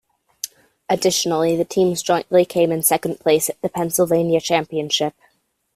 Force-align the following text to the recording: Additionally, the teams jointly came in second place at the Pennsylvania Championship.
Additionally, 0.89 1.55
the 1.55 1.63
teams 1.63 2.01
jointly 2.01 2.43
came 2.43 2.71
in 2.71 2.81
second 2.81 3.19
place 3.19 3.51
at 3.51 3.61
the 3.61 3.69
Pennsylvania 3.69 4.41
Championship. 4.41 5.13